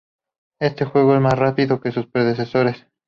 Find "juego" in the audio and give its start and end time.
0.83-1.13